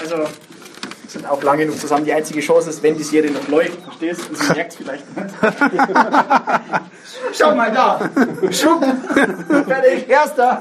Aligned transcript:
also 0.00 0.24
sind 1.08 1.28
auch 1.28 1.42
lange 1.42 1.64
genug 1.64 1.78
zusammen. 1.80 2.04
Die 2.04 2.12
einzige 2.12 2.40
Chance 2.40 2.68
ist, 2.70 2.82
wenn 2.82 2.96
die 2.96 3.02
Serie 3.02 3.30
noch 3.30 3.48
läuft, 3.48 3.80
verstehst 3.82 4.22
du? 4.30 4.34
Sie 4.34 4.52
merkt 4.52 4.72
es 4.72 4.76
vielleicht 4.76 5.16
nicht. 5.16 5.34
Schau 7.38 7.54
mal 7.54 7.72
da! 7.72 7.98
Schub! 8.50 8.84
Fertig, 9.66 10.08
erster! 10.08 10.60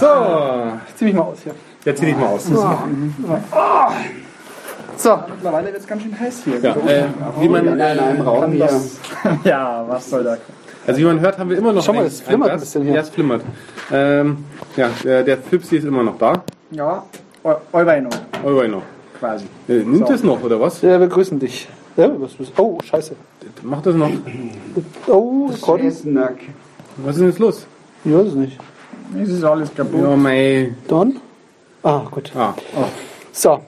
So, 0.00 0.72
Zieh 0.96 1.04
mich 1.04 1.14
mal 1.14 1.22
aus 1.22 1.38
hier. 1.42 1.54
jetzt 1.84 1.98
zieh 2.00 2.06
dich 2.06 2.16
mal 2.16 2.26
aus. 2.28 2.44
So, 4.96 5.16
mittlerweile 5.28 5.66
wird 5.66 5.78
es 5.78 5.86
ganz 5.86 6.02
schön 6.02 6.18
heiß 6.18 6.42
hier. 6.44 6.58
Ja, 6.60 6.74
äh, 6.74 7.04
wie 7.38 7.48
man, 7.48 7.66
in 7.66 7.80
einem 7.80 8.20
Raum 8.20 8.52
hier. 8.52 8.68
Ja, 9.44 9.84
was 9.88 10.10
soll 10.10 10.24
da 10.24 10.36
kommen? 10.36 10.58
Also 10.88 11.00
wie 11.00 11.04
man 11.04 11.20
hört, 11.20 11.38
haben 11.38 11.50
wir 11.50 11.58
immer 11.58 11.72
noch 11.72 11.84
Schau 11.84 11.92
mal, 11.92 12.06
es 12.06 12.20
flimmert 12.20 12.50
ein 12.50 12.60
bisschen 12.60 12.82
hier. 12.82 12.94
Ja, 12.94 13.00
es 13.00 13.10
flimmert. 13.10 13.42
Ähm, 13.92 14.44
ja, 14.76 14.90
der, 15.04 15.22
der 15.22 15.38
Fipsi 15.38 15.76
ist 15.76 15.84
immer 15.84 16.02
noch 16.02 16.18
da. 16.18 16.42
Ja, 16.70 17.04
Euro 17.44 18.68
noch. 18.68 18.82
quasi. 19.18 19.44
Äh, 19.68 19.84
nimmt 19.84 20.10
es 20.10 20.22
noch, 20.22 20.42
oder 20.42 20.60
was? 20.60 20.82
Ja, 20.82 20.98
wir 20.98 21.06
grüßen 21.08 21.38
dich. 21.38 21.68
Ja, 21.96 22.10
was, 22.20 22.38
was, 22.38 22.52
oh, 22.58 22.78
scheiße. 22.84 23.14
Macht 23.62 23.86
das 23.86 23.94
noch? 23.94 24.10
Oh. 25.06 25.50
Snack. 25.52 26.36
Was 26.98 27.14
ist 27.16 27.20
denn 27.20 27.28
jetzt 27.28 27.38
los? 27.38 27.66
Ich 28.04 28.12
weiß 28.12 28.26
es 28.28 28.34
nicht. 28.34 28.58
Es 29.20 29.28
ist 29.30 29.44
alles 29.44 29.74
kaputt. 29.74 30.00
Ja, 30.00 30.16
mei. 30.16 30.74
Don? 30.86 31.16
Ah, 31.82 32.02
gut. 32.10 32.30
Ah, 32.36 32.54
So, 33.32 33.60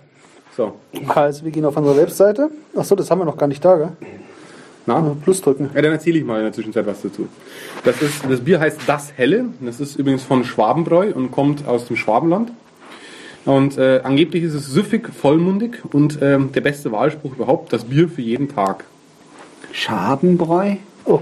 so. 0.57 0.73
also 1.15 1.45
wir 1.45 1.51
gehen 1.51 1.65
auf 1.65 1.77
unsere 1.77 1.97
Webseite. 1.97 2.51
Achso, 2.77 2.95
das 2.95 3.11
haben 3.11 3.21
wir 3.21 3.25
noch 3.25 3.37
gar 3.37 3.47
nicht 3.47 3.65
da, 3.65 3.77
gell? 3.77 3.93
Na? 4.87 5.15
Plus 5.23 5.41
drücken. 5.43 5.71
Ja, 5.75 5.83
dann 5.83 5.93
erzähle 5.93 6.19
ich 6.19 6.25
mal 6.25 6.39
in 6.39 6.45
der 6.45 6.53
Zwischenzeit 6.53 6.87
was 6.87 7.03
dazu. 7.03 7.29
Das, 7.85 8.01
ist, 8.03 8.25
das 8.29 8.41
Bier 8.41 8.61
heißt 8.61 8.81
Das 8.87 9.13
Helle. 9.17 9.47
Das 9.61 9.81
ist 9.81 9.97
übrigens 9.97 10.23
von 10.23 10.45
Schwabenbräu 10.45 11.13
und 11.15 11.31
kommt 11.31 11.67
aus 11.67 11.87
dem 11.87 11.97
Schwabenland. 11.97 12.51
Und 13.45 13.79
äh, 13.79 14.01
angeblich 14.05 14.43
ist 14.45 14.55
es 14.55 14.67
süffig, 14.67 15.09
vollmundig 15.15 15.83
und 15.93 16.19
ähm, 16.21 16.53
der 16.53 16.61
beste 16.61 16.93
Wahlspruch 16.93 17.35
überhaupt, 17.37 17.73
das 17.73 17.85
Bier 17.85 18.09
für 18.09 18.21
jeden 18.23 18.49
Tag. 18.55 18.85
Schabenbräu? 19.73 20.77
Oh, 21.07 21.21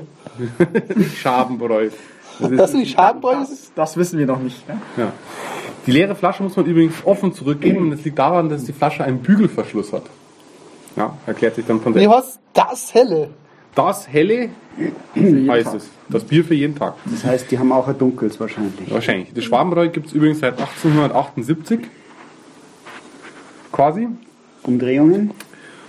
Schabenbräu. 1.16 1.90
Das 2.40 2.50
ist, 2.50 2.58
das 2.58 2.72
die 2.72 2.86
Schadenbräu? 2.86 3.34
Das 3.74 3.96
wissen 3.96 4.18
wir 4.18 4.26
noch 4.26 4.40
nicht. 4.40 4.56
Ja? 4.68 4.80
ja. 5.04 5.12
Die 5.86 5.92
leere 5.92 6.14
Flasche 6.14 6.42
muss 6.42 6.56
man 6.56 6.66
übrigens 6.66 6.94
offen 7.04 7.32
zurückgeben 7.32 7.78
und 7.78 7.90
das 7.92 8.04
liegt 8.04 8.18
daran, 8.18 8.48
dass 8.48 8.64
die 8.64 8.72
Flasche 8.72 9.04
einen 9.04 9.20
Bügelverschluss 9.20 9.92
hat. 9.92 10.04
Ja, 10.96 11.16
erklärt 11.26 11.54
sich 11.54 11.66
dann 11.66 11.80
von 11.80 11.92
Nee, 11.92 12.00
selbst. 12.00 12.16
was? 12.16 12.38
Das 12.52 12.94
Helle. 12.94 13.30
Das 13.78 14.08
Helle 14.08 14.50
heißt 15.16 15.74
es. 15.74 15.88
Das 16.08 16.24
Bier 16.24 16.44
für 16.44 16.54
jeden 16.54 16.74
Tag. 16.74 16.94
Das 17.04 17.22
heißt, 17.22 17.48
die 17.48 17.60
haben 17.60 17.70
auch 17.70 17.86
ein 17.86 17.96
Dunkels 17.96 18.40
wahrscheinlich. 18.40 18.90
Wahrscheinlich. 18.90 19.32
Das 19.32 19.44
Schwabenbräu 19.44 19.88
gibt 19.88 20.08
es 20.08 20.14
übrigens 20.14 20.40
seit 20.40 20.58
1878. 20.58 21.82
Quasi. 23.70 24.08
Umdrehungen? 24.64 25.30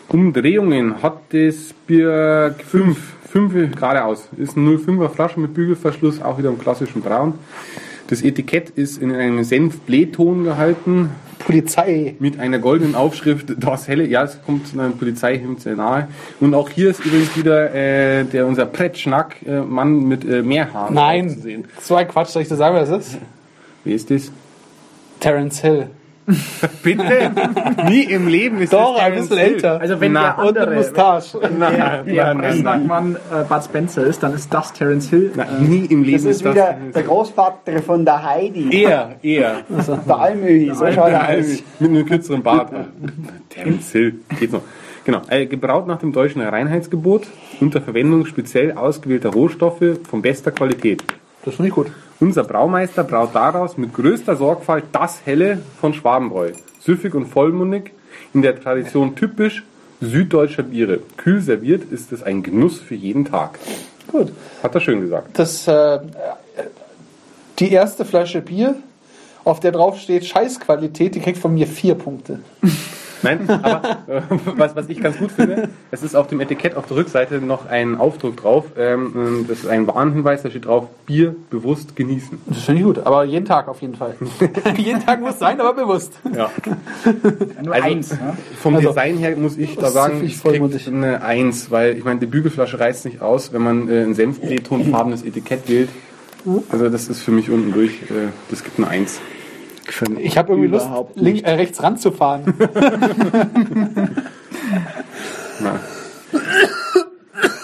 Umdrehungen 0.07 1.01
hat 1.01 1.17
das 1.31 1.73
Bier 1.87 2.53
5. 2.67 2.95
5 3.29 3.75
geradeaus. 3.75 4.29
Ist 4.37 4.55
eine 4.55 4.69
05er 4.75 5.09
Flasche 5.09 5.39
mit 5.39 5.55
Bügelverschluss, 5.55 6.21
auch 6.21 6.37
wieder 6.37 6.49
im 6.49 6.59
klassischen 6.59 7.01
Braun. 7.01 7.39
Das 8.09 8.23
Etikett 8.23 8.71
ist 8.71 8.99
in 8.99 9.13
einem 9.13 9.43
Senfblähton 9.43 10.43
gehalten, 10.43 11.11
Polizei. 11.37 12.15
mit 12.17 12.39
einer 12.39 12.57
goldenen 12.57 12.95
Aufschrift, 12.95 13.53
das 13.59 13.87
helle, 13.87 14.07
ja, 14.07 14.23
es 14.23 14.41
kommt 14.43 14.73
einer 14.73 14.89
Polizeihemd 14.89 15.61
sehr 15.61 15.75
nahe. 15.75 16.07
Und 16.39 16.55
auch 16.55 16.69
hier 16.69 16.89
ist 16.89 17.05
übrigens 17.05 17.37
wieder 17.37 17.71
äh, 17.73 18.23
der, 18.25 18.47
unser 18.47 18.65
Pretschnack-Mann 18.65 20.07
mit 20.07 20.25
äh, 20.25 20.41
Meerhaaren 20.41 20.95
Nein. 20.95 21.65
So 21.81 21.95
ein 21.95 22.07
Quatsch, 22.07 22.29
soll 22.29 22.41
ich 22.41 22.47
dir 22.47 22.55
sagen, 22.55 22.75
wer 22.75 22.85
das 22.85 23.05
ist? 23.07 23.17
Wie 23.83 23.93
ist 23.93 24.09
das? 24.09 24.31
Terence 25.19 25.61
Hill. 25.61 25.87
Bitte? 26.83 27.31
Nie 27.87 28.03
im 28.03 28.27
Leben 28.27 28.59
ist 28.59 28.73
Doch, 28.73 28.95
das 28.95 29.03
ein 29.03 29.15
bisschen 29.15 29.37
älter. 29.37 29.79
Also 29.79 29.99
wenn 29.99 30.11
Na, 30.13 30.35
der 30.35 30.39
Und 30.39 30.57
andere, 30.57 30.75
mit 30.75 30.77
Moustache. 30.77 31.39
Nein, 31.41 31.59
nein, 31.59 31.79
der 31.79 32.03
nein, 32.05 32.05
nein. 32.05 32.37
Pressnackmann 32.37 33.15
äh, 33.15 33.43
Bud 33.47 33.63
Spencer 33.63 34.05
ist, 34.05 34.21
dann 34.23 34.33
ist 34.33 34.53
das 34.53 34.73
Terence 34.73 35.09
Hill. 35.09 35.31
Nein, 35.35 35.47
nie 35.61 35.85
im 35.85 36.03
Leben 36.03 36.23
Das 36.23 36.25
ist 36.25 36.45
wieder 36.45 36.75
der 36.93 37.03
Großvater 37.03 37.81
von 37.81 38.05
der 38.05 38.23
Heidi. 38.23 38.69
eher, 38.83 39.15
eher. 39.21 39.57
Der 40.07 40.19
Almöhi, 40.19 40.71
so 40.73 40.91
schaut 40.91 41.09
er 41.09 41.29
aus. 41.29 41.63
Mit 41.79 41.89
einem 41.89 42.05
kürzeren 42.05 42.43
Bart. 42.43 42.71
Terence 43.49 43.91
Hill, 43.91 44.15
geht 44.39 44.51
noch. 44.51 44.61
Genau, 45.05 45.21
äh, 45.29 45.45
gebraut 45.45 45.87
nach 45.87 45.97
dem 45.99 46.11
deutschen 46.11 46.41
Reinheitsgebot 46.41 47.25
unter 47.61 47.81
Verwendung 47.81 48.25
speziell 48.25 48.73
ausgewählter 48.73 49.29
Rohstoffe 49.29 49.99
von 50.07 50.21
bester 50.21 50.51
Qualität. 50.51 51.03
Das 51.45 51.55
finde 51.55 51.69
ich 51.69 51.75
gut. 51.75 51.87
Unser 52.19 52.43
Braumeister 52.43 53.03
braut 53.03 53.33
daraus 53.33 53.77
mit 53.77 53.93
größter 53.93 54.35
Sorgfalt 54.35 54.85
das 54.91 55.21
Helle 55.25 55.61
von 55.79 55.93
Schwabenbräu. 55.93 56.51
Süffig 56.81 57.15
und 57.15 57.27
vollmundig, 57.27 57.91
in 58.33 58.41
der 58.41 58.61
Tradition 58.61 59.15
typisch 59.15 59.63
süddeutscher 60.01 60.63
Biere. 60.63 60.99
Kühl 61.17 61.41
serviert 61.41 61.91
ist 61.91 62.11
es 62.11 62.23
ein 62.23 62.43
Genuss 62.43 62.79
für 62.79 62.95
jeden 62.95 63.25
Tag. 63.25 63.59
Gut. 64.07 64.31
Hat 64.63 64.75
er 64.75 64.81
schön 64.81 65.01
gesagt. 65.01 65.37
Das, 65.37 65.67
äh, 65.67 65.99
die 67.59 67.71
erste 67.71 68.05
Flasche 68.05 68.41
Bier, 68.41 68.75
auf 69.43 69.59
der 69.59 69.71
drauf 69.71 69.97
steht 69.99 70.25
Scheißqualität, 70.25 71.15
die 71.15 71.19
kriegt 71.19 71.37
von 71.37 71.53
mir 71.53 71.67
vier 71.67 71.95
Punkte. 71.95 72.39
Nein, 73.21 73.49
aber 73.49 73.97
äh, 74.07 74.21
was, 74.57 74.75
was 74.75 74.87
ich 74.89 75.01
ganz 75.01 75.17
gut 75.17 75.31
finde, 75.31 75.69
es 75.91 76.03
ist 76.03 76.15
auf 76.15 76.27
dem 76.27 76.39
Etikett 76.39 76.75
auf 76.75 76.85
der 76.87 76.97
Rückseite 76.97 77.35
noch 77.39 77.65
ein 77.67 77.97
Aufdruck 77.97 78.37
drauf. 78.37 78.65
Ähm, 78.77 79.45
das 79.47 79.59
ist 79.59 79.67
ein 79.67 79.87
Warnhinweis, 79.87 80.41
da 80.43 80.49
steht 80.49 80.65
drauf, 80.65 80.87
Bier 81.05 81.35
bewusst 81.49 81.95
genießen. 81.95 82.39
Das 82.47 82.63
finde 82.63 82.81
ich 82.81 82.85
gut, 82.87 82.99
aber 82.99 83.23
jeden 83.25 83.45
Tag 83.45 83.67
auf 83.67 83.81
jeden 83.81 83.95
Fall. 83.95 84.15
jeden 84.77 85.05
Tag 85.05 85.21
muss 85.21 85.39
sein, 85.39 85.59
aber 85.59 85.73
bewusst. 85.73 86.13
Ja. 86.35 86.49
Nur 87.63 87.73
Also- 87.73 87.85
eins. 87.87 88.11
Ne? 88.11 88.37
Vom 88.61 88.75
Also, 88.75 88.89
Design 88.89 89.17
her 89.17 89.35
muss 89.35 89.57
ich 89.57 89.75
da 89.77 89.89
sagen, 89.89 90.13
finde 90.13 90.25
ich 90.27 90.33
ich 90.33 90.37
vollmundig. 90.39 90.83
krieg 90.85 90.93
eine 90.93 91.21
Eins, 91.23 91.71
weil 91.71 91.97
ich 91.97 92.03
meine, 92.03 92.19
die 92.19 92.25
Bügelflasche 92.25 92.79
reißt 92.79 93.05
nicht 93.05 93.21
aus, 93.21 93.51
wenn 93.53 93.61
man 93.61 93.89
äh, 93.89 94.03
ein 94.03 94.13
senfblähtonfarbenes 94.13 95.23
Etikett 95.23 95.67
wählt. 95.69 95.89
Also 96.71 96.89
das 96.89 97.09
ist 97.09 97.21
für 97.21 97.31
mich 97.31 97.49
unten 97.49 97.73
durch, 97.73 97.91
äh, 98.03 98.29
das 98.49 98.63
gibt 98.63 98.77
eine 98.77 98.87
Eins. 98.87 99.19
Ich 100.19 100.37
habe 100.37 100.53
irgendwie 100.53 100.69
Lust, 100.69 100.87
link, 101.15 101.43
äh, 101.43 101.51
rechts 101.51 101.81
ranzufahren. 101.81 102.53
Ja. 105.59 105.79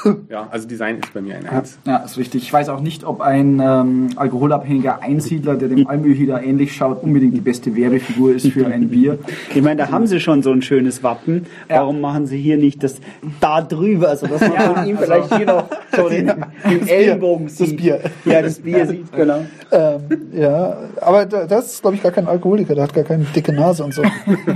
ja, 0.29 0.47
also 0.51 0.67
Design 0.67 0.99
ist 0.99 1.13
bei 1.13 1.21
mir 1.21 1.35
eine 1.35 1.51
Eins. 1.51 1.77
Ja, 1.85 1.97
ist 1.97 2.17
richtig. 2.17 2.43
Ich 2.43 2.53
weiß 2.53 2.69
auch 2.69 2.79
nicht, 2.81 3.03
ob 3.03 3.21
ein 3.21 3.59
ähm, 3.59 4.09
alkoholabhängiger 4.15 5.01
Einsiedler, 5.01 5.55
der 5.55 5.69
dem 5.69 5.87
Almöhider 5.87 6.43
ähnlich 6.43 6.73
schaut, 6.75 7.03
unbedingt 7.03 7.33
die 7.35 7.41
beste 7.41 7.75
Werbefigur 7.75 8.35
ist 8.35 8.47
für 8.47 8.67
ein 8.67 8.89
Bier. 8.89 9.17
Ich 9.53 9.61
meine, 9.61 9.77
da 9.77 9.91
haben 9.91 10.07
sie 10.07 10.19
schon 10.19 10.43
so 10.43 10.51
ein 10.51 10.61
schönes 10.61 11.03
Wappen. 11.03 11.45
Warum 11.67 12.01
machen 12.01 12.27
sie 12.27 12.37
hier 12.37 12.57
nicht 12.57 12.83
das 12.83 12.95
da 13.41 13.61
drüber, 13.61 14.09
also 14.09 14.27
dass 14.27 14.41
man 14.41 14.75
von 14.75 14.85
ihm 14.87 14.97
vielleicht 14.97 15.35
hier 15.35 15.45
noch 15.45 15.69
so 15.95 16.09
den, 16.09 16.31
den 16.69 16.87
Ellenbogen 16.87 17.49
sieht. 17.49 17.71
Das 17.71 17.75
Bier. 17.77 17.99
Ja, 18.25 18.41
das 18.41 18.59
Bier 18.59 18.85
sieht, 18.87 19.11
genau. 19.11 19.45
ähm, 19.71 20.01
ja, 20.33 20.77
aber 21.01 21.25
da- 21.25 21.45
das 21.47 21.73
ist, 21.73 21.81
glaube 21.81 21.95
ich, 21.97 22.03
gar 22.03 22.11
kein 22.11 22.27
Alkoholiker, 22.27 22.75
der 22.75 22.83
hat 22.83 22.93
gar 22.93 23.03
keine 23.03 23.23
dicke 23.25 23.53
Nase 23.53 23.83
und 23.83 23.93
so. 23.93 24.03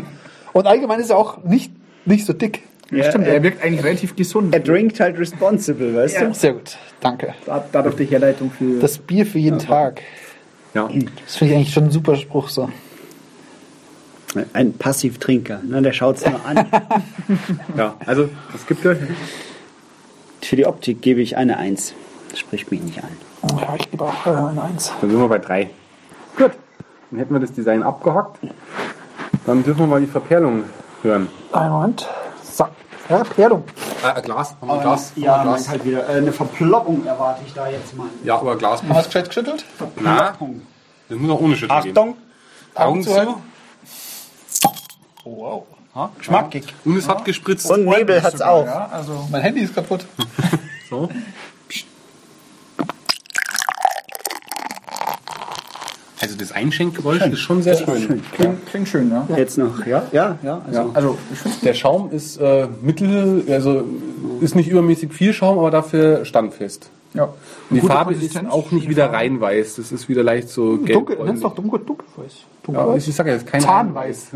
und 0.53 0.67
allgemein 0.67 0.99
ist 0.99 1.09
er 1.09 1.17
auch 1.17 1.43
nicht, 1.43 1.71
nicht 2.05 2.25
so 2.25 2.33
dick. 2.33 2.61
Ja, 2.91 3.03
Stimmt, 3.09 3.27
er, 3.27 3.33
er 3.35 3.43
wirkt 3.43 3.63
eigentlich 3.63 3.83
relativ 3.83 4.15
gesund. 4.15 4.53
er 4.53 4.61
drinkt 4.61 4.99
halt 4.99 5.17
responsible, 5.19 5.95
weißt 5.95 6.21
du? 6.21 6.33
Sehr 6.33 6.53
gut, 6.53 6.77
danke. 7.01 7.35
Da- 7.45 7.63
Dadurch 7.71 7.95
die 7.95 8.05
Herleitung 8.05 8.49
für. 8.51 8.79
Das 8.79 8.97
Bier 8.97 9.25
für 9.25 9.37
jeden 9.39 9.59
Tag. 9.59 10.01
Ja. 10.73 10.87
Das 11.25 11.35
finde 11.37 11.53
ich 11.53 11.57
eigentlich 11.59 11.73
schon 11.73 11.85
ein 11.85 11.91
super 11.91 12.15
Spruch 12.15 12.49
so. 12.49 12.69
Ein 14.53 14.73
Passivtrinker, 14.73 15.61
ne, 15.63 15.81
der 15.81 15.91
schaut 15.91 16.17
es 16.17 16.25
nur 16.25 16.39
an. 16.45 16.67
ja, 17.77 17.95
also 18.05 18.29
es 18.55 18.65
gibt 18.67 18.83
ja 18.85 18.93
Für 20.41 20.55
die 20.55 20.67
Optik 20.67 21.01
gebe 21.01 21.21
ich 21.21 21.35
eine 21.35 21.57
Eins. 21.57 21.93
Das 22.29 22.39
spricht 22.39 22.69
mich 22.71 22.81
nicht 22.81 23.03
an. 23.03 23.09
Ja, 23.59 23.75
ich 23.79 23.89
gebe 23.89 24.03
auch 24.03 24.25
äh, 24.27 24.29
eine 24.29 24.61
Eins. 24.63 24.93
Dann 25.01 25.09
sind 25.09 25.19
wir 25.19 25.27
bei 25.27 25.39
drei. 25.39 25.69
Gut. 26.37 26.51
Dann 27.09 27.19
hätten 27.19 27.33
wir 27.33 27.39
das 27.39 27.51
Design 27.53 27.81
abgehackt. 27.81 28.37
Dann 29.47 29.63
dürfen 29.63 29.79
wir 29.79 29.87
mal 29.87 29.99
die 30.01 30.05
Verperlung 30.07 30.63
hören. 31.01 31.27
Einen 31.51 31.71
Moment. 31.71 32.07
So. 32.51 32.67
Ja, 33.09 33.23
Perlung. 33.23 33.63
Äh, 34.03 34.07
ein 34.07 34.21
Glas. 34.21 34.55
Haben 34.61 34.67
wir 34.67 34.73
ein 34.75 34.81
Glas? 34.81 35.11
Ja, 35.15 35.31
Haben 35.31 35.37
wir 35.37 35.41
ein 35.41 35.45
man 35.47 35.55
Glas? 35.55 35.69
halt 35.69 35.85
wieder. 35.85 36.09
Äh, 36.09 36.17
eine 36.17 36.31
Verploppung 36.31 37.05
erwarte 37.05 37.41
ich 37.45 37.53
da 37.53 37.67
jetzt 37.67 37.95
mal. 37.95 38.07
Ja, 38.23 38.35
aber 38.37 38.55
Glas. 38.57 38.81
Hast 38.89 39.05
du 39.05 39.09
gescheit 39.09 39.27
geschüttelt? 39.27 39.65
Na, 39.99 40.35
das 41.09 41.17
muss 41.17 41.27
noch 41.27 41.39
ohne 41.39 41.55
Schütteln 41.55 41.81
gehen. 41.81 41.97
Achtung, 41.97 42.17
Augen 42.75 43.03
zu. 43.03 43.41
Oh, 45.25 45.65
wow. 45.93 46.09
schmackig. 46.21 46.73
Und 46.85 46.97
es 46.97 47.07
hat 47.07 47.25
gespritzt. 47.25 47.69
Und 47.69 47.85
Nebel 47.85 48.21
hat's 48.21 48.41
auch. 48.41 48.65
Ja, 48.65 48.89
also 48.91 49.27
mein 49.31 49.41
Handy 49.41 49.61
ist 49.61 49.73
kaputt. 49.75 50.05
So. 50.89 51.07
Das 56.39 56.51
Einschenkgeräusch 56.51 57.21
ist 57.25 57.39
schon 57.39 57.61
sehr 57.61 57.75
schön. 57.75 58.21
klingt, 58.31 58.65
klingt 58.67 58.87
schön, 58.87 59.11
ja. 59.11 59.27
Jetzt 59.37 59.57
noch, 59.57 59.85
ja, 59.85 60.03
ja, 60.11 60.37
ja. 60.43 60.61
Also 60.65 60.91
Also, 60.93 61.17
ich 61.31 61.39
finde 61.39 61.57
Der 61.63 61.73
Schaum 61.73 62.11
ist 62.11 62.37
äh, 62.37 62.67
mittel, 62.81 63.43
also 63.49 63.83
ist 64.41 64.55
nicht 64.55 64.69
übermäßig 64.69 65.13
viel 65.13 65.33
Schaum, 65.33 65.59
aber 65.59 65.71
dafür 65.71 66.25
standfest. 66.25 66.89
Ja. 67.13 67.23
Und 67.23 67.33
die 67.71 67.79
Gute 67.79 67.93
Farbe 67.93 68.13
ist 68.13 68.37
auch 68.49 68.71
nicht 68.71 68.87
wieder 68.87 69.11
rein 69.11 69.41
weiß. 69.41 69.77
Das 69.77 69.91
ist 69.91 70.09
wieder 70.09 70.23
leicht 70.23 70.49
so 70.49 70.77
gelb. 70.77 71.07
Dunkel, 71.07 71.17
nenn's 71.25 71.41
doch 71.41 71.55
dunkel, 71.55 71.79
dunkelweiß. 71.79 72.33
Ja, 72.33 72.47
Dunkelweiß. 72.63 73.07
ich 73.07 73.15
sag 73.15 73.25
ja, 73.27 73.33
das 73.33 73.43
ist 73.43 73.49
kein 73.49 73.61
Zahnweiß. 73.61 74.27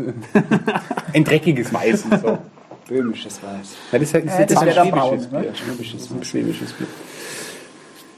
Ein 1.12 1.24
dreckiges 1.24 1.72
Weiß. 1.72 2.04
und 2.10 2.20
So. 2.20 2.38
Böhmisches 2.88 3.40
Weiß. 3.42 3.76
Ja, 3.92 3.98
das 3.98 4.08
ist 4.08 4.14
halt, 4.14 4.26
das 4.26 4.36
das 4.36 4.50
ist 4.50 4.58
schwäbisches 4.74 4.90
Braun, 4.90 5.18
Bier. 5.30 5.40
ne? 5.40 5.54
Schwäbisches, 5.54 6.10
ein 6.10 6.24
schwäbisches 6.24 6.72
Bier. 6.72 6.86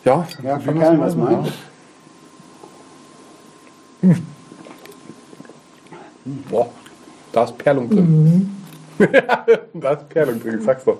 Ja, 0.04 0.26
Ja, 0.42 0.58
verperlen 0.58 0.98
wir 1.00 1.06
es 1.06 1.16
mal. 1.16 1.44
Boah, 6.50 6.68
da 7.32 7.44
ist 7.44 7.58
Perlung 7.58 7.90
drin. 7.90 8.56
da 9.74 9.92
ist 9.92 10.08
Perlung 10.08 10.40
drin, 10.40 10.56
ich 10.58 10.64
sag's 10.64 10.84
doch. 10.84 10.98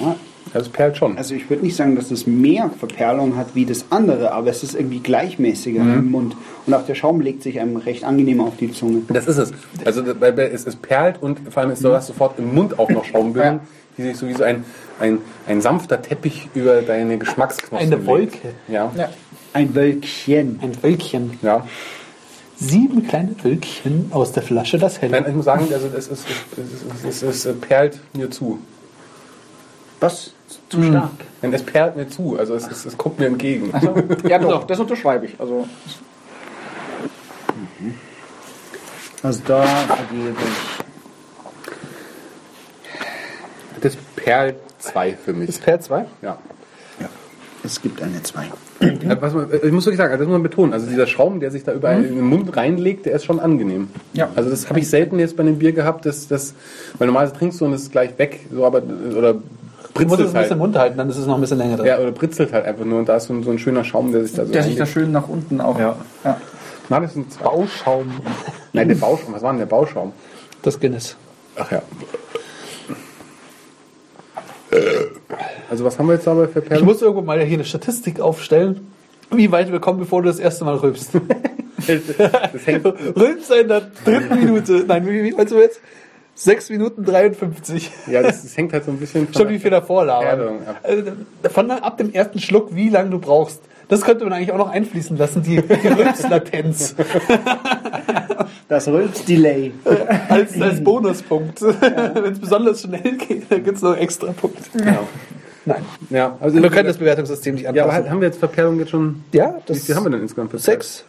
Ja. 0.00 0.16
Das 0.52 0.70
perlt 0.70 0.96
schon. 0.96 1.18
Also 1.18 1.34
ich 1.34 1.50
würde 1.50 1.64
nicht 1.64 1.76
sagen, 1.76 1.96
dass 1.96 2.10
es 2.10 2.26
mehr 2.26 2.70
Verperlung 2.78 3.36
hat 3.36 3.54
wie 3.54 3.66
das 3.66 3.86
andere, 3.90 4.32
aber 4.32 4.48
es 4.48 4.62
ist 4.62 4.74
irgendwie 4.74 5.00
gleichmäßiger 5.00 5.82
im 5.82 6.10
Mund. 6.10 6.34
Und 6.64 6.72
auch 6.72 6.86
der 6.86 6.94
Schaum 6.94 7.20
legt 7.20 7.42
sich 7.42 7.60
einem 7.60 7.76
recht 7.76 8.04
angenehm 8.04 8.40
auf 8.40 8.56
die 8.56 8.72
Zunge. 8.72 9.02
Das 9.08 9.26
ist 9.26 9.36
es. 9.36 9.52
Also 9.84 10.02
es, 10.02 10.66
es 10.66 10.76
perlt 10.76 11.22
und 11.22 11.40
vor 11.52 11.62
allem 11.62 11.72
ist 11.72 11.82
so, 11.82 11.90
dass 11.90 12.06
sofort 12.06 12.38
im 12.38 12.54
Mund 12.54 12.78
auch 12.78 12.88
noch 12.88 13.04
Schaumbildung, 13.04 13.60
die 13.98 14.02
sich 14.02 14.16
so 14.16 14.28
wie 14.28 14.32
so 14.32 14.44
ein, 14.44 14.64
ein, 14.98 15.18
ein 15.46 15.60
sanfter 15.60 16.00
Teppich 16.00 16.48
über 16.54 16.80
deine 16.80 17.18
Geschmacksknospen 17.18 17.92
Eine 17.92 17.96
legt. 17.96 18.06
Wolke. 18.06 18.54
Ja. 18.68 18.90
Ja. 18.96 19.10
Ein 19.52 19.74
Wölkchen. 19.74 20.58
Ein 20.62 20.82
Wölkchen. 20.82 21.38
ja. 21.42 21.66
Sieben 22.58 23.06
kleine 23.06 23.34
Wölkchen 23.42 24.08
aus 24.12 24.32
der 24.32 24.42
Flasche, 24.42 24.78
das 24.78 25.02
helle. 25.02 25.12
Nein, 25.12 25.26
ich 25.28 25.34
muss 25.34 25.44
sagen, 25.44 25.68
also 25.70 25.88
es, 25.88 26.08
ist, 26.08 26.24
es, 26.52 26.58
ist, 27.04 27.04
es, 27.04 27.22
es, 27.22 27.44
es 27.44 27.60
perlt 27.60 28.00
mir 28.14 28.30
zu. 28.30 28.58
Was? 30.00 30.32
Zu 30.70 30.82
stark. 30.82 31.10
Nein, 31.42 31.52
es 31.52 31.62
perlt 31.62 31.96
mir 31.96 32.08
zu, 32.08 32.38
also 32.38 32.54
es, 32.54 32.66
es, 32.66 32.86
es 32.86 32.96
kommt 32.96 33.18
mir 33.18 33.26
entgegen. 33.26 33.72
Ja, 34.28 34.38
doch, 34.38 34.64
das 34.64 34.80
unterschreibe 34.80 35.26
ich. 35.26 35.38
Also, 35.38 35.66
Also 39.22 39.42
da 39.44 39.62
vergebe 39.62 40.36
ich. 40.38 40.84
Das 43.80 43.96
perlt 44.14 44.56
zwei 44.78 45.14
für 45.14 45.32
mich. 45.32 45.48
Ist 45.48 45.62
Per 45.62 45.80
2? 45.80 46.06
Ja. 46.22 46.38
Es 47.66 47.82
gibt 47.82 48.00
eine 48.00 48.22
2. 48.22 48.44
Äh, 48.80 49.16
Was 49.20 49.34
man, 49.34 49.48
ich 49.52 49.72
muss 49.72 49.84
wirklich 49.86 49.98
sagen, 49.98 50.12
also 50.12 50.22
das 50.24 50.28
muss 50.28 50.34
man 50.34 50.42
betonen, 50.42 50.72
also 50.72 50.86
dieser 50.86 51.06
Schaum, 51.06 51.40
der 51.40 51.50
sich 51.50 51.64
da 51.64 51.72
überall 51.72 52.04
in 52.04 52.14
den 52.16 52.24
Mund 52.24 52.56
reinlegt, 52.56 53.06
der 53.06 53.14
ist 53.14 53.24
schon 53.24 53.40
angenehm. 53.40 53.88
Ja. 54.12 54.28
Also 54.36 54.50
das 54.50 54.68
habe 54.68 54.78
ich 54.78 54.88
selten 54.88 55.18
jetzt 55.18 55.36
bei 55.36 55.42
einem 55.42 55.58
Bier 55.58 55.72
gehabt, 55.72 56.06
dass 56.06 56.28
das, 56.28 56.54
weil 56.98 57.06
normalerweise 57.06 57.36
trinkst 57.38 57.60
du 57.60 57.64
und 57.64 57.72
es 57.72 57.82
ist 57.82 57.92
gleich 57.92 58.16
weg, 58.18 58.40
so 58.52 58.64
aber 58.64 58.82
oder 59.16 59.34
Du 59.94 60.02
musst 60.04 60.20
es 60.20 60.26
britzelt 60.26 60.28
ein 60.28 60.32
bisschen 60.32 60.34
halt. 60.36 60.50
im 60.52 60.58
Mund 60.58 60.78
halten, 60.78 60.98
dann 60.98 61.08
ist 61.10 61.16
es 61.16 61.26
noch 61.26 61.34
ein 61.36 61.40
bisschen 61.40 61.58
länger 61.58 61.76
drin. 61.76 61.86
Ja, 61.86 61.98
oder 61.98 62.12
britzelt 62.12 62.52
halt 62.52 62.66
einfach 62.66 62.84
nur 62.84 62.98
und 62.98 63.08
da 63.08 63.16
ist 63.16 63.28
so 63.28 63.34
ein, 63.34 63.42
so 63.42 63.50
ein 63.50 63.58
schöner 63.58 63.82
Schaum, 63.82 64.12
der 64.12 64.22
sich 64.24 64.34
da 64.34 64.44
so 64.44 64.52
der 64.52 64.62
sich 64.62 64.76
da 64.76 64.84
schön 64.86 65.10
nach 65.10 65.28
unten 65.28 65.60
auch. 65.60 65.78
Ja. 65.78 65.96
Ja. 66.22 66.40
Na, 66.88 67.00
das 67.00 67.14
sind 67.14 67.32
zwei. 67.32 67.44
Bauschaum. 67.44 68.10
Nein, 68.74 68.88
der 68.88 68.94
Bauschaum, 68.96 69.32
was 69.34 69.42
war 69.42 69.50
denn 69.52 69.58
der 69.58 69.66
Bauschaum? 69.66 70.12
Das 70.62 70.78
Guinness. 70.78 71.16
Ach 71.56 71.72
ja. 71.72 71.82
Also 75.70 75.84
was 75.84 75.98
haben 75.98 76.06
wir 76.08 76.14
jetzt 76.14 76.26
dabei 76.26 76.46
für 76.48 76.60
Ich 76.60 76.66
Perlen? 76.66 76.84
muss 76.84 77.02
irgendwo 77.02 77.22
mal 77.22 77.40
hier 77.42 77.54
eine 77.56 77.64
Statistik 77.64 78.20
aufstellen, 78.20 78.86
wie 79.30 79.50
weit 79.50 79.72
wir 79.72 79.80
kommen, 79.80 79.98
bevor 79.98 80.22
du 80.22 80.28
das 80.28 80.38
erste 80.38 80.64
Mal 80.64 80.76
rülpst. 80.76 81.10
Das 81.86 82.66
hängt, 82.66 82.84
Rülpst 82.84 83.50
in 83.52 83.68
der 83.68 83.82
dritten 84.04 84.34
Minute. 84.40 84.84
Nein, 84.88 85.06
wie, 85.06 85.22
wie 85.22 85.32
meinst 85.32 85.52
du 85.52 85.58
jetzt? 85.58 85.78
6 86.34 86.70
Minuten 86.70 87.04
53. 87.04 87.90
ja, 88.08 88.22
das, 88.22 88.42
das 88.42 88.56
hängt 88.56 88.72
halt 88.72 88.86
so 88.86 88.90
ein 88.90 88.96
bisschen 88.96 89.28
Schon 89.36 89.50
wie 89.50 89.58
viel 89.58 89.70
davor 89.70 90.04
labern. 90.06 90.56
Also, 90.82 91.02
von 91.50 91.70
ab 91.70 91.98
dem 91.98 92.12
ersten 92.12 92.40
Schluck, 92.40 92.74
wie 92.74 92.88
lange 92.88 93.10
du 93.10 93.18
brauchst. 93.18 93.60
Das 93.88 94.02
könnte 94.02 94.24
man 94.24 94.32
eigentlich 94.32 94.52
auch 94.52 94.58
noch 94.58 94.70
einfließen 94.70 95.16
lassen, 95.16 95.42
die, 95.42 95.62
die 95.62 95.88
Rülpslatenz 95.88 96.96
Das 98.68 98.88
Rülps-Delay. 98.88 99.72
als, 100.28 100.60
als 100.60 100.82
Bonuspunkt. 100.82 101.60
Wenn 101.62 102.32
es 102.32 102.38
besonders 102.40 102.82
schnell 102.82 103.16
geht, 103.16 103.44
dann 103.50 103.62
gibt 103.62 103.76
es 103.76 103.82
noch 103.82 103.92
einen 103.92 104.00
extra 104.00 104.32
Punkt. 104.32 104.58
Ja. 104.74 105.00
Nein. 105.66 105.84
Ja, 106.10 106.36
also 106.40 106.62
Wir 106.62 106.70
können 106.70 106.86
das 106.86 106.96
Bewertungssystem 106.98 107.56
nicht 107.56 107.64
Ja, 107.64 107.70
aber 107.70 107.92
anpassen. 107.92 108.10
haben 108.10 108.20
wir 108.20 108.28
jetzt 108.28 108.38
Verperlung 108.38 108.78
jetzt 108.78 108.90
schon. 108.90 109.24
Ja, 109.32 109.56
Wie 109.56 109.62
das 109.66 109.84
viel 109.84 109.94
haben 109.96 110.04
wir 110.04 110.10
denn 110.10 110.22
insgesamt 110.22 110.50
verperlt? 110.50 110.64
Sechs. 110.82 111.04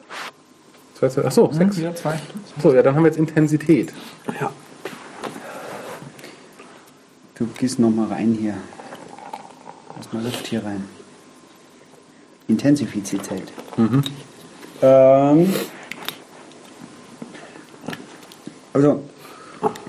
Zwei, 0.95 1.09
zwei, 1.09 1.25
ach 1.25 1.31
so, 1.31 1.51
sechs. 1.54 1.77
Wieder 1.77 1.95
zwei. 1.95 2.19
So, 2.62 2.74
ja, 2.74 2.81
dann 2.81 2.95
haben 2.95 3.04
wir 3.04 3.09
jetzt 3.09 3.19
Intensität. 3.19 3.94
Ja. 4.42 4.51
Du 7.36 7.45
gehst 7.59 7.77
noch 7.77 7.92
mal 7.92 8.07
rein 8.07 8.36
hier. 8.39 8.56
Lass 9.95 10.12
mal 10.12 10.24
Luft 10.24 10.48
hier 10.48 10.65
rein. 10.65 10.83
Intensifizität. 12.48 13.44
Ähm, 14.81 15.54
also, 18.74 19.04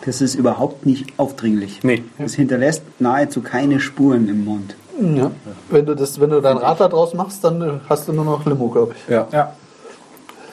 das 0.04 0.20
ist 0.20 0.34
überhaupt 0.34 0.86
nicht 0.86 1.12
aufdringlich. 1.18 1.80
Nee. 1.82 2.04
Es 2.18 2.34
hinterlässt 2.34 2.82
nahezu 2.98 3.42
keine 3.42 3.80
Spuren 3.80 4.28
im 4.28 4.44
Mund. 4.44 4.76
ja. 5.00 5.30
Wenn 5.70 5.86
du 5.86 5.94
das, 5.94 6.20
wenn 6.20 6.30
du 6.30 6.40
dein 6.40 6.56
Rad 6.56 6.80
da 6.80 6.88
draus 6.88 7.14
machst, 7.14 7.44
dann 7.44 7.62
äh, 7.62 7.72
hast 7.88 8.08
du 8.08 8.12
nur 8.12 8.24
noch 8.24 8.44
Limo, 8.46 8.68
glaube 8.68 8.94
ich. 8.96 9.10
Ja. 9.10 9.28
Ja. 9.32 9.54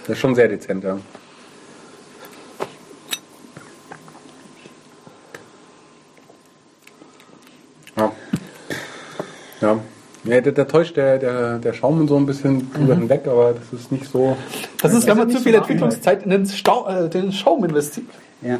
Das 0.01 0.09
ist 0.15 0.19
schon 0.19 0.35
sehr 0.35 0.47
dezent, 0.47 0.83
ja. 0.83 0.97
Ja. 7.97 8.11
Ja. 9.61 9.79
Ja, 10.25 10.41
da, 10.41 10.51
da 10.51 10.63
täuscht 10.65 10.97
der, 10.97 11.17
der, 11.19 11.59
der 11.59 11.73
Schaum 11.73 12.07
so 12.07 12.17
ein 12.17 12.25
bisschen 12.25 12.71
drüber 12.73 12.95
hinweg, 12.95 13.27
aber 13.27 13.53
das 13.53 13.79
ist 13.79 13.91
nicht 13.91 14.05
so. 14.11 14.35
Das 14.81 14.93
ist, 14.93 15.05
wenn 15.07 15.17
man 15.17 15.29
zu 15.29 15.37
so 15.37 15.43
viel 15.43 15.53
warm, 15.53 15.61
Entwicklungszeit 15.63 16.23
in 16.23 16.29
den, 16.31 16.45
Stau, 16.47 16.87
äh, 16.87 17.09
den 17.09 17.31
Schaum 17.31 17.63
investiert. 17.63 18.07
Ja. 18.41 18.57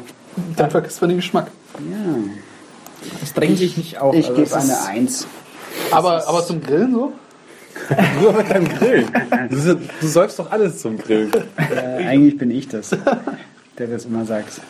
Dann 0.56 0.70
vergisst 0.70 1.00
man 1.00 1.10
den 1.10 1.18
Geschmack. 1.18 1.48
ja. 1.78 2.14
Das 3.20 3.32
drängt 3.34 3.58
sich 3.58 3.76
nicht 3.76 3.98
auf. 4.00 4.14
Ich 4.14 4.26
Also 4.26 4.36
gebe 4.40 4.48
das 4.50 4.64
ist- 4.64 4.86
eine 4.88 4.98
1. 5.00 5.26
Aber, 5.92 6.26
aber 6.26 6.44
zum 6.44 6.60
Grillen 6.62 6.92
so? 6.92 7.12
Nur 8.20 8.30
aber 8.30 8.42
beim 8.42 8.66
Grillen. 8.66 9.06
Du, 9.50 9.78
du 10.00 10.06
säufst 10.08 10.38
doch 10.38 10.50
alles 10.50 10.78
zum 10.80 10.96
Grillen. 10.98 11.30
Äh, 11.56 12.04
eigentlich 12.06 12.38
bin 12.38 12.50
ich 12.50 12.68
das, 12.68 12.90
der 13.78 13.86
das 13.86 14.06
immer 14.06 14.24
sagt. 14.24 14.60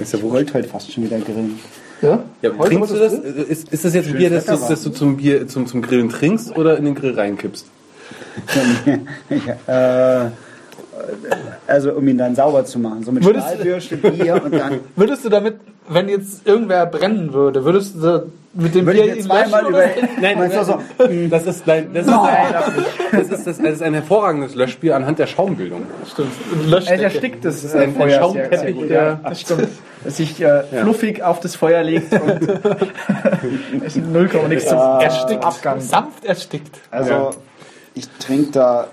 Ist 0.00 0.12
ja 0.12 0.18
Ich 0.18 0.24
wollte 0.24 0.54
heute 0.54 0.66
fast 0.68 0.90
schon 0.92 1.04
wieder 1.04 1.18
grillen. 1.18 1.58
Ja? 2.02 2.22
Ja, 2.42 2.50
Heute 2.58 2.70
trinkst 2.70 2.92
du 2.92 2.98
das? 2.98 3.12
wolltest 3.12 3.48
Ist, 3.50 3.72
ist 3.72 3.84
das 3.84 3.94
jetzt 3.94 4.08
ein 4.08 4.16
Bier, 4.16 4.30
das, 4.30 4.44
das, 4.44 4.68
das 4.68 4.82
du 4.82 4.90
zum, 4.90 5.16
Bier, 5.16 5.48
zum, 5.48 5.66
zum 5.66 5.82
Grillen 5.82 6.08
trinkst 6.08 6.56
oder 6.56 6.76
in 6.76 6.84
den 6.84 6.94
Grill 6.94 7.14
reinkippst? 7.14 7.66
ja, 9.66 10.24
äh, 10.26 10.30
also 11.66 11.92
um 11.92 12.06
ihn 12.06 12.18
dann 12.18 12.34
sauber 12.34 12.64
zu 12.64 12.78
machen. 12.78 13.02
So 13.04 13.12
mit 13.12 13.24
Würdest- 13.24 13.46
Stahlbürste, 13.48 13.96
Bier 13.96 14.42
und 14.44 14.54
dann 14.54 14.80
Würdest 14.96 15.24
du 15.24 15.28
damit, 15.28 15.56
wenn 15.88 16.08
jetzt 16.08 16.46
irgendwer 16.46 16.86
brennen 16.86 17.32
würde, 17.32 17.64
würdest 17.64 17.96
du 17.96 18.00
mit 18.54 18.74
dem 18.74 18.86
würde 18.86 19.02
Bier 19.02 19.10
mir 19.12 19.16
ihn 19.18 19.22
zweimal 19.24 19.66
über... 19.66 19.82
Nein, 20.20 20.38
du 20.50 20.64
so, 20.64 20.78
das 21.30 21.46
ist, 21.46 21.66
nein, 21.66 21.90
das 21.92 22.06
ist, 22.06 22.14
das 23.12 23.20
ist, 23.38 23.46
das, 23.46 23.58
das 23.58 23.58
ist 23.74 23.82
ein 23.82 23.94
hervorragendes 23.94 24.54
Löschbier 24.54 24.96
anhand 24.96 25.18
der 25.18 25.26
Schaumbildung. 25.26 25.82
Stimmt. 26.10 26.32
Er 26.88 27.00
erstickt 27.02 27.44
das 27.44 27.62
ist 27.64 27.74
ein 27.76 27.90
äh, 27.90 27.92
Feuer 27.92 28.08
sehr, 28.08 28.08
sehr 28.08 28.20
Schaumteppich, 28.22 28.88
der- 28.88 29.02
Ja, 29.02 29.20
das 29.22 29.40
stimmt. 29.42 29.68
Sich 30.06 30.40
äh, 30.40 30.62
fluffig 30.82 31.22
auf 31.22 31.40
das 31.40 31.56
Feuer 31.56 31.82
legt 31.82 32.12
und 32.12 32.48
es 33.84 33.96
ist 33.96 34.06
null 34.06 34.28
Komma 34.28 34.48
nichts 34.48 34.66
zum 34.68 34.78
Erstickt. 34.78 35.44
Abgang. 35.44 35.80
Sanft 35.80 36.24
erstickt. 36.24 36.78
also 36.90 37.10
Ja. 37.10 37.30
ich 37.94 38.08
trinke 38.20 38.52
da 38.52 38.86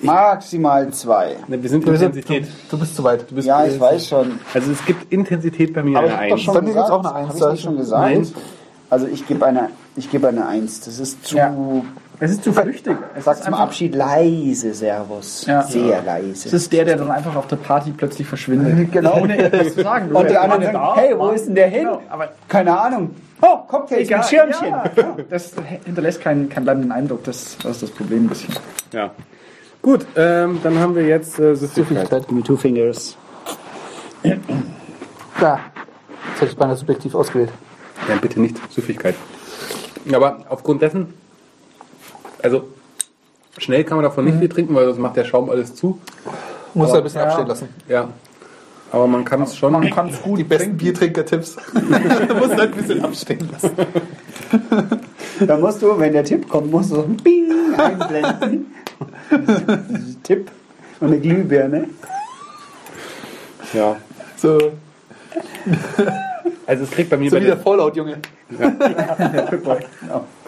maximal 0.00 0.90
zwei. 0.92 1.36
Ne, 1.48 1.62
Wir 1.62 1.68
sind 1.70 1.86
Du 1.86 1.90
bist, 1.90 2.02
Intensität. 2.02 2.44
du, 2.44 2.76
du 2.76 2.78
bist 2.78 2.96
zu 2.96 3.04
weit. 3.04 3.30
Du 3.30 3.34
bist, 3.34 3.46
Ja, 3.46 3.64
ich 3.66 3.78
weiß 3.78 4.08
schon. 4.08 4.40
Also 4.54 4.72
es 4.72 4.84
gibt 4.84 5.12
Intensität 5.12 5.72
bei 5.74 5.82
mir 5.82 5.98
Aber 5.98 6.06
eine 6.08 6.14
ich 6.14 6.18
habe 6.18 6.28
doch 6.28 6.34
Eins. 6.36 6.42
schon 6.42 6.54
Bei 6.54 6.60
mir 6.62 6.66
gesagt, 6.68 6.90
gibt's 6.90 7.06
auch 7.06 7.14
eine 7.14 7.14
Eins, 7.14 7.28
Hab 7.28 7.34
ich 7.34 7.40
da 7.40 7.48
nicht 7.50 7.58
ist 7.58 7.64
schon 7.64 7.76
gesagt? 7.76 8.04
Eins. 8.04 8.32
Also 8.90 9.06
ich 9.06 9.26
gebe 9.26 9.44
eine, 9.44 9.70
ich 9.96 10.10
gebe 10.10 10.28
eine 10.28 10.46
Eins. 10.46 10.80
Das 10.80 10.98
ist 10.98 11.26
zu... 11.26 11.36
Ja. 11.36 11.54
Es 12.18 12.30
ist 12.30 12.44
zu 12.44 12.52
flüchtig. 12.52 12.96
Es 13.14 13.24
Sag 13.24 13.42
zum 13.42 13.52
Abschied 13.52 13.94
leise 13.94 14.72
Servus. 14.72 15.44
Ja. 15.44 15.62
Sehr 15.62 15.98
es 15.98 16.06
leise. 16.06 16.56
ist 16.56 16.72
der, 16.72 16.86
der 16.86 16.96
dann 16.96 17.10
einfach 17.10 17.36
auf 17.36 17.46
der 17.46 17.56
Party 17.56 17.92
plötzlich 17.94 18.26
verschwindet. 18.26 18.90
Genau. 18.92 19.20
Ohne 19.20 19.36
etwas 19.36 19.74
zu 19.74 19.82
sagen. 19.82 20.10
Und 20.12 20.30
die 20.30 20.32
Du 20.32 20.40
anderen 20.40 20.60
bist 20.62 20.72
sagen, 20.72 20.94
da, 20.94 20.96
hey, 20.96 21.18
wo 21.18 21.28
ist 21.28 21.46
denn 21.46 21.54
der 21.54 21.68
hin? 21.68 21.80
Genau, 21.80 22.02
aber 22.08 22.32
Keine 22.48 22.78
Ahnung. 22.78 23.10
Oh, 23.42 23.58
Cocktails 23.68 24.08
egal. 24.08 24.20
mit 24.20 24.28
Schirmchen. 24.28 24.68
Ja, 24.68 24.90
ja. 24.96 25.16
Das 25.28 25.52
hinterlässt 25.84 26.22
keinen, 26.22 26.48
keinen 26.48 26.64
bleibenden 26.64 26.92
Eindruck. 26.92 27.24
Das, 27.24 27.58
das 27.62 27.72
ist 27.72 27.82
das 27.82 27.90
Problem 27.90 28.24
ein 28.24 28.28
bisschen. 28.28 28.54
Ja. 28.92 29.10
Gut, 29.82 30.06
ähm, 30.16 30.58
dann 30.62 30.78
haben 30.78 30.94
wir 30.94 31.06
jetzt 31.06 31.38
äh, 31.38 31.54
Süffigkeit. 31.54 32.26
Give 32.26 32.34
me 32.34 32.42
two 32.42 32.56
fingers. 32.56 33.16
Da. 34.22 35.60
Jetzt 36.30 36.40
hätte 36.40 36.52
ich 36.52 36.56
beinahe 36.56 36.76
subjektiv 36.76 37.14
ausgewählt. 37.14 37.50
Ja, 38.08 38.16
bitte 38.20 38.40
nicht 38.40 38.56
Süffigkeit. 38.72 39.14
Aber 40.12 40.44
aufgrund 40.48 40.82
dessen, 40.82 41.14
also 42.42 42.68
schnell 43.58 43.84
kann 43.84 43.96
man 43.96 44.04
davon 44.04 44.24
nicht 44.24 44.38
viel 44.38 44.48
trinken, 44.48 44.74
weil 44.74 44.86
sonst 44.86 44.98
macht 44.98 45.16
der 45.16 45.24
Schaum 45.24 45.50
alles 45.50 45.74
zu. 45.74 45.98
Muss 46.74 46.90
Aber- 46.90 46.98
ein 46.98 47.04
bisschen 47.04 47.20
ja. 47.20 47.26
abstehen 47.26 47.46
lassen. 47.48 47.68
Ja. 47.88 48.08
Aber 48.92 49.06
man 49.08 49.24
kann 49.24 49.42
es 49.42 49.56
schon. 49.56 49.72
Man 49.72 49.90
kann 49.90 50.08
es 50.10 50.22
gut 50.22 50.38
Die 50.38 50.44
besten 50.44 50.76
Biertrinker-Tipps. 50.76 51.56
Muss 51.74 52.50
halt 52.50 52.60
ein 52.60 52.70
bisschen 52.72 53.04
abstehen 53.04 53.48
lassen. 53.50 53.70
Da 55.40 55.56
musst 55.58 55.82
du, 55.82 55.98
wenn 55.98 56.12
der 56.12 56.22
Tipp 56.24 56.48
kommt, 56.48 56.70
musst 56.70 56.92
du 56.92 56.96
so 56.96 57.02
ein 57.02 57.16
Bing 57.16 57.50
einblenden. 57.76 58.66
Tipp 60.22 60.50
und 61.00 61.08
eine 61.08 61.18
Glühbirne. 61.18 61.88
Ja. 63.72 63.96
So, 64.36 64.56
Also 66.66 66.84
es 66.84 66.90
kriegt 66.90 67.10
bei 67.10 67.16
mir 67.16 67.30
so 67.30 67.36
bei 67.36 67.42
wie 67.42 67.46
der 67.46 67.56
Fallout, 67.56 67.96
Junge. 67.96 68.18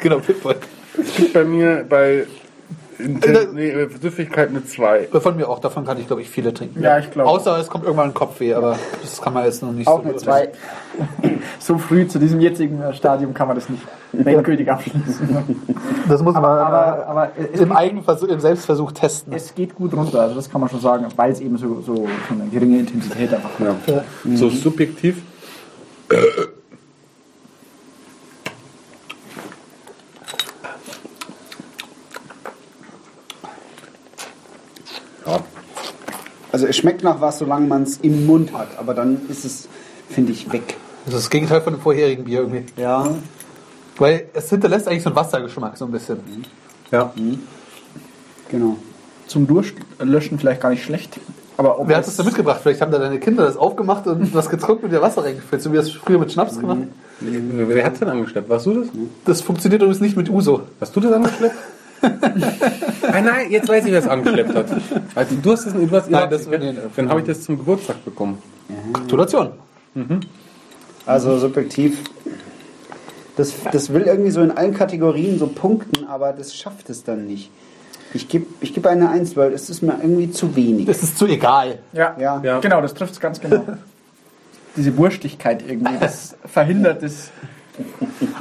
Genau, 0.01 0.19
Pitbull. 0.19 0.57
es 1.01 1.15
kriegt 1.15 1.33
bei 1.33 1.45
mir 1.45 1.85
bei 1.89 2.27
Inten 2.99 3.55
nee, 3.55 3.71
äh, 3.71 3.89
Süffigkeit 4.01 4.49
eine 4.49 4.65
2. 4.65 5.09
Von 5.21 5.37
mir 5.37 5.49
auch, 5.49 5.61
davon 5.61 5.85
kann 5.85 6.01
ich, 6.01 6.09
glaube 6.09 6.23
ich, 6.23 6.29
viele 6.29 6.53
trinken. 6.53 6.83
Ja, 6.83 6.99
ich 6.99 7.11
glaube. 7.11 7.31
Außer 7.31 7.57
es 7.59 7.69
kommt 7.69 7.85
irgendwann 7.85 8.09
ein 8.09 8.15
Kopfweh, 8.15 8.55
aber 8.55 8.77
das 9.01 9.23
kann 9.23 9.33
man 9.35 9.45
jetzt 9.45 9.63
noch 9.63 9.71
nicht 9.73 9.87
Auch 9.87 10.03
so 10.03 10.09
eine 10.09 10.17
2. 10.17 10.49
So 11.61 11.79
früh 11.79 12.09
zu 12.09 12.19
diesem 12.19 12.41
jetzigen 12.41 12.83
äh, 12.83 12.93
Stadium 12.93 13.35
kann 13.35 13.47
man 13.47 13.57
das 13.57 13.69
nicht 13.69 13.83
endgültig 14.13 14.71
abschließen. 14.71 15.29
Das 16.09 16.23
muss 16.23 16.35
man 16.35 16.45
aber, 16.45 17.07
aber 17.07 17.31
im 17.53 17.73
Eigenversuch, 17.73 18.29
im 18.29 18.41
Selbstversuch 18.41 18.93
testen. 18.93 19.33
es 19.33 19.55
geht 19.55 19.75
gut 19.75 19.95
runter, 19.95 20.21
also 20.21 20.35
das 20.35 20.51
kann 20.51 20.61
man 20.61 20.71
schon 20.71 20.81
sagen, 20.81 21.07
weil 21.15 21.31
es 21.31 21.41
eben 21.41 21.57
so, 21.57 21.81
so, 21.83 21.95
so 21.95 22.07
eine 22.31 22.49
geringe 22.51 22.81
Intensität 22.81 23.33
einfach 23.33 23.51
hat. 23.61 23.77
Ja. 23.87 24.03
So 24.35 24.49
subjektiv. 24.49 25.23
Ja. 26.11 26.19
Also 36.51 36.67
es 36.67 36.77
schmeckt 36.77 37.05
nach 37.05 37.21
was, 37.21 37.39
solange 37.39 37.69
man 37.69 37.83
es 37.85 37.99
im 37.99 38.27
Mund 38.27 38.53
hat. 38.53 38.79
Aber 38.79 38.95
dann 38.95 39.29
ist 39.29 39.45
es, 39.45 39.69
finde 40.09 40.33
ich, 40.33 40.51
weg. 40.53 40.77
Das 41.05 41.15
ist 41.15 41.25
das 41.25 41.31
Gegenteil 41.31 41.61
von 41.61 41.75
dem 41.75 41.81
vorherigen 41.81 42.25
Bier 42.25 42.41
irgendwie. 42.41 42.65
Ja. 42.77 43.15
Weil 43.97 44.29
es 44.33 44.51
hinterlässt 44.51 44.89
eigentlich 44.89 45.03
so 45.03 45.11
einen 45.11 45.17
Wassergeschmack 45.17 45.77
so 45.77 45.85
ein 45.85 45.93
bisschen. 45.93 46.19
Ja. 46.91 47.13
Genau. 48.49 48.77
Zum 49.27 49.47
Durstlöschen 49.47 50.39
vielleicht 50.39 50.61
gar 50.61 50.71
nicht 50.71 50.83
schlecht. 50.83 51.21
Aber 51.59 51.81
ob 51.81 51.89
Wer 51.89 51.97
hat 51.97 52.07
das 52.07 52.17
denn 52.17 52.25
mitgebracht? 52.25 52.61
Vielleicht 52.63 52.81
haben 52.81 52.93
da 52.93 52.99
deine 52.99 53.19
Kinder 53.19 53.45
das 53.45 53.57
aufgemacht 53.57 54.07
und 54.07 54.33
was 54.35 54.49
getrunken 54.49 54.87
und 54.87 54.93
dir 54.93 55.03
Wasser 55.03 55.25
reingefüllt. 55.25 55.61
So 55.61 55.73
wie 55.73 55.77
das 55.77 55.91
früher 55.91 56.19
mit 56.19 56.33
Schnaps 56.33 56.59
gemacht. 56.59 56.79
Wer 57.21 57.85
hat 57.85 58.01
denn 58.01 58.09
angeschleppt? 58.09 58.49
Warst 58.49 58.67
du 58.67 58.75
das? 58.81 58.89
Das 59.25 59.41
funktioniert 59.43 59.83
übrigens 59.83 60.01
nicht 60.01 60.17
mit 60.17 60.31
Uso. 60.31 60.63
Hast 60.81 60.95
du 60.95 61.01
das 61.01 61.13
angeschleppt? 61.13 61.57
nein, 62.01 62.13
nein, 63.25 63.51
jetzt 63.51 63.69
weiß 63.69 63.85
ich, 63.85 63.91
wer 63.91 63.99
es 63.99 64.07
angeschleppt 64.07 64.55
hat. 64.55 64.67
Also, 65.17 65.35
du 65.43 65.51
hast 65.53 65.67
es 65.67 65.73
du 65.73 65.91
hast, 65.91 66.09
Nein, 66.09 66.31
das- 66.31 66.49
dann, 66.95 67.09
habe 67.09 67.21
ich 67.21 67.27
das 67.27 67.43
zum 67.43 67.59
Geburtstag 67.59 68.05
bekommen. 68.05 68.39
Gratulation. 68.93 69.51
Also 71.07 71.39
subjektiv. 71.39 71.99
Das, 73.37 73.53
das 73.73 73.93
will 73.93 74.03
irgendwie 74.03 74.31
so 74.31 74.43
in 74.43 74.53
allen 74.53 74.75
Kategorien 74.75 75.39
so 75.41 75.49
punkten, 75.49 76.07
aber 76.07 76.33
das 76.33 76.55
schafft 76.55 76.89
es 76.91 77.03
dann 77.03 77.27
nicht. 77.27 77.51
Ich 78.15 78.29
gebe 78.29 78.47
ich 78.61 78.73
geb 78.75 78.87
eine 78.87 79.11
1, 79.11 79.37
weil 79.37 79.53
es 79.53 79.69
ist 79.69 79.83
mir 79.83 79.99
irgendwie 80.01 80.31
zu 80.31 80.57
wenig. 80.57 80.87
Das 80.87 81.03
ist 81.03 81.19
zu 81.19 81.27
egal. 81.27 81.79
Ja, 81.93 82.17
Ja. 82.19 82.41
Ja. 82.43 82.61
genau, 82.61 82.81
das 82.81 82.95
trifft 82.95 83.13
es 83.13 83.21
ganz 83.21 83.41
genau. 83.41 83.65
Diese 84.77 84.97
Wurstigkeit 84.97 85.63
irgendwie, 85.67 85.95
das 85.99 86.37
verhindert 86.47 87.03
das, 87.03 87.31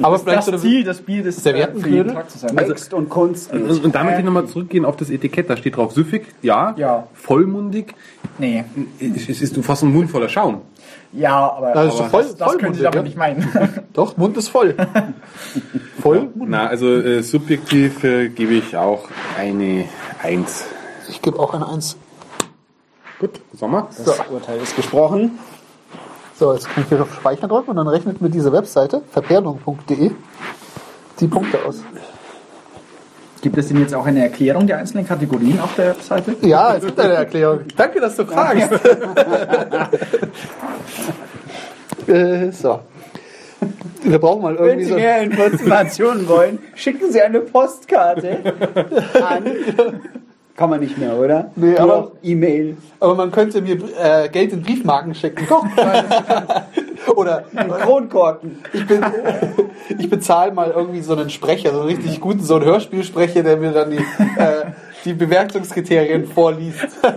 Aber 0.01 0.19
vielleicht 0.19 0.43
so 0.43 0.51
das 0.51 0.61
Ziel, 0.61 0.83
das 0.83 1.01
Bier, 1.01 1.23
das 1.23 1.41
für 1.41 1.49
jeden 1.89 2.13
Tag 2.13 2.29
zu 2.29 2.37
sein. 2.37 2.55
Mixt 2.55 2.93
und 2.93 3.09
Kunst. 3.09 3.51
Und, 3.51 3.83
und 3.85 3.95
damit 3.95 4.23
nochmal 4.23 4.47
zurückgehen 4.47 4.85
auf 4.85 4.95
das 4.95 5.09
Etikett. 5.09 5.49
Da 5.49 5.57
steht 5.57 5.77
drauf 5.77 5.93
süffig, 5.93 6.25
ja. 6.41 6.73
Ja. 6.77 7.07
Vollmundig. 7.13 7.93
Nee. 8.37 8.63
Es 8.99 9.29
ist, 9.29 9.41
ist 9.41 9.65
fast 9.65 9.83
ein 9.83 9.93
Mund 9.93 10.09
voller 10.09 10.29
Schaum. 10.29 10.61
Ja, 11.13 11.51
aber, 11.51 11.71
Das 11.73 11.93
ist 11.93 11.99
aber 11.99 12.09
voll- 12.09 12.23
das, 12.23 12.35
das 12.35 12.57
können 12.57 12.75
vollmundig, 12.75 12.77
Sie 12.77 12.83
damit 12.83 12.95
ja. 12.95 13.01
nicht 13.03 13.17
meinen. 13.17 13.83
Doch, 13.93 14.17
Mund 14.17 14.37
ist 14.37 14.49
voll. 14.49 14.75
voll? 16.01 16.29
Na, 16.35 16.67
also 16.67 16.87
äh, 16.87 17.21
subjektiv 17.23 18.03
äh, 18.03 18.29
gebe 18.29 18.53
ich 18.53 18.75
auch 18.75 19.07
eine 19.37 19.85
1. 20.23 20.65
Ich 21.09 21.21
gebe 21.21 21.39
auch 21.39 21.53
eine 21.53 21.67
Eins. 21.67 21.95
Gut, 23.19 23.41
Sommer. 23.53 23.87
Das 23.97 24.19
Urteil 24.29 24.59
ist 24.59 24.75
gesprochen. 24.75 25.39
So, 26.35 26.53
jetzt 26.53 26.69
kann 26.69 26.83
ich 26.83 26.89
hier 26.89 27.01
auf 27.01 27.13
Speichern 27.15 27.49
drücken 27.49 27.71
und 27.71 27.77
dann 27.77 27.87
rechnet 27.87 28.21
mir 28.21 28.29
diese 28.29 28.51
Webseite, 28.51 29.01
verperlung.de, 29.11 30.11
die 31.19 31.27
Punkte 31.27 31.65
aus. 31.65 31.81
Gibt 33.41 33.57
es 33.57 33.67
denn 33.67 33.79
jetzt 33.79 33.93
auch 33.93 34.05
eine 34.05 34.23
Erklärung 34.23 34.65
der 34.67 34.77
einzelnen 34.77 35.07
Kategorien 35.07 35.59
auf 35.59 35.75
der 35.75 35.93
Seite? 35.95 36.35
Ja, 36.41 36.75
es 36.75 36.85
gibt 36.85 36.99
eine 36.99 37.13
Erklärung. 37.13 37.59
Danke, 37.75 37.99
dass 38.01 38.15
du 38.15 38.25
fragst. 38.25 38.69
äh, 42.07 42.51
so. 42.51 42.79
Wir 44.03 44.19
brauchen 44.19 44.41
mal 44.43 44.55
Wenn 44.57 44.65
irgendwie 44.65 44.83
Sie 44.85 44.89
so. 44.91 44.95
mehr 44.95 45.21
Informationen 45.21 46.27
wollen, 46.27 46.59
schicken 46.75 47.11
Sie 47.11 47.21
eine 47.21 47.41
Postkarte 47.41 48.39
an. 49.23 49.43
Kann 50.55 50.69
man 50.71 50.79
nicht 50.79 50.97
mehr, 50.97 51.15
oder? 51.17 51.51
Nee, 51.55 51.71
Nur 51.71 51.79
aber- 51.81 52.11
E-Mail. 52.23 52.77
Aber 52.99 53.13
man 53.15 53.31
könnte 53.31 53.61
mir 53.61 53.77
äh, 54.01 54.29
Geld 54.29 54.53
in 54.53 54.61
Briefmarken 54.63 55.13
schicken. 55.13 55.45
Doch. 55.47 55.65
Oder 57.15 57.45
Kronkorken. 57.81 58.59
ich, 58.73 58.85
bin, 58.87 59.05
ich 59.97 60.09
bezahle 60.09 60.51
mal 60.51 60.71
irgendwie 60.71 61.01
so 61.01 61.13
einen 61.13 61.29
Sprecher, 61.29 61.71
so 61.71 61.79
einen 61.81 61.89
richtig 61.89 62.19
guten, 62.19 62.43
so 62.43 62.55
einen 62.55 62.65
Hörspielsprecher, 62.65 63.43
der 63.43 63.57
mir 63.57 63.71
dann 63.71 63.91
die, 63.91 63.97
äh, 63.97 64.65
die 65.05 65.13
Bewertungskriterien 65.13 66.27
vorliest. 66.27 66.87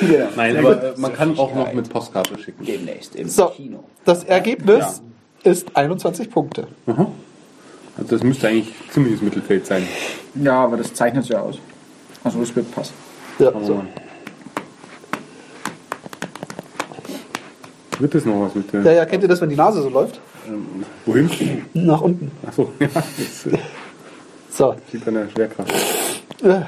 Genau. 0.00 0.26
Nein, 0.36 0.56
aber 0.56 0.82
äh, 0.82 0.92
man 0.96 1.12
kann 1.14 1.38
auch 1.38 1.54
noch 1.54 1.72
mit 1.72 1.88
Postkarte 1.88 2.36
schicken. 2.38 2.64
Demnächst 2.64 3.14
im 3.14 3.28
So, 3.28 3.46
Kino. 3.46 3.84
das 4.04 4.24
Ergebnis 4.24 5.02
ist 5.44 5.76
21 5.76 6.30
Punkte. 6.30 6.66
Also 6.86 7.06
das 8.10 8.22
müsste 8.24 8.48
eigentlich 8.48 8.74
ziemliches 8.90 9.22
Mittelfeld 9.22 9.66
sein. 9.66 9.86
Ja, 10.34 10.64
aber 10.64 10.78
das 10.78 10.92
zeichnet 10.94 11.22
es 11.22 11.28
ja 11.28 11.40
aus. 11.40 11.58
Also 12.24 12.40
das 12.40 12.54
wird 12.56 12.70
passen. 12.72 12.94
Ja, 13.38 13.52
so. 13.62 13.84
Wird 17.98 18.14
das 18.14 18.24
noch 18.24 18.40
was 18.42 18.54
mit 18.54 18.72
der... 18.72 18.82
ja, 18.82 18.92
ja, 18.92 19.04
kennt 19.06 19.22
ihr 19.22 19.28
das, 19.28 19.40
wenn 19.40 19.48
die 19.48 19.56
Nase 19.56 19.80
so 19.82 19.88
läuft? 19.88 20.20
Ähm, 20.48 20.84
wohin? 21.06 21.30
Nach 21.74 22.00
unten. 22.00 22.30
Achso, 22.46 22.72
ja, 22.80 22.88
das 22.94 23.46
äh, 23.46 23.56
So, 24.50 24.74
liegt 24.92 25.06
an 25.06 25.14
der 25.14 25.28
Schwerkraft. 25.30 25.72
äh, 26.42 26.60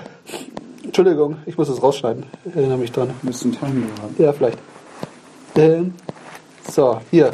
Entschuldigung, 0.85 1.37
ich 1.47 1.59
muss 1.59 1.68
das 1.68 1.83
rausschneiden. 1.83 2.25
Ich 2.45 2.54
erinnere 2.54 2.78
mich 2.78 2.92
dran. 2.92 3.11
Müssten 3.23 3.52
Taschentuch 3.52 4.02
haben. 4.02 4.14
Ja, 4.18 4.33
vielleicht. 4.33 4.59
Ähm, 5.56 5.95
so, 6.71 7.00
hier. 7.11 7.33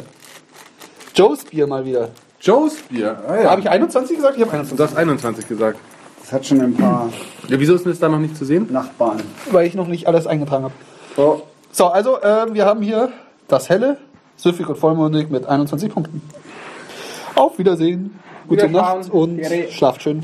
Joe's 1.15 1.43
Bier 1.45 1.67
mal 1.67 1.85
wieder. 1.85 2.09
Joe's 2.41 2.75
Bier. 2.89 3.15
Ah, 3.27 3.51
Habe 3.51 3.61
ich 3.61 3.69
21 3.69 4.15
gesagt? 4.17 4.35
Ich 4.37 4.41
habe 4.41 4.51
21. 4.53 4.75
Du 4.77 4.83
hast 4.83 4.97
21 4.97 5.47
gesagt. 5.47 5.77
Das 6.21 6.31
hat 6.33 6.45
schon 6.45 6.61
ein 6.61 6.73
paar 6.73 7.09
Ja, 7.47 7.59
wieso 7.59 7.75
ist 7.75 7.85
denn 7.85 7.91
das 7.91 7.99
da 7.99 8.09
noch 8.09 8.17
nicht 8.19 8.35
zu 8.35 8.43
sehen? 8.45 8.67
Nachbarn. 8.71 9.21
Weil 9.51 9.67
ich 9.67 9.75
noch 9.75 9.87
nicht 9.87 10.07
alles 10.07 10.25
eingetragen 10.25 10.63
habe. 10.63 10.73
So, 11.15 11.43
So, 11.71 11.87
also 11.87 12.17
ähm, 12.23 12.53
wir 12.53 12.65
haben 12.65 12.81
hier 12.81 13.09
das 13.47 13.69
Helle, 13.69 13.97
süffig 14.35 14.67
und 14.67 14.77
vollmundig 14.77 15.29
mit 15.29 15.45
21 15.45 15.91
Punkten. 15.93 16.21
Auf 17.35 17.57
Wiedersehen, 17.57 18.19
gute. 18.47 18.69
Nacht 18.69 19.09
und 19.09 19.41
schlaft 19.71 20.03
schön. 20.03 20.23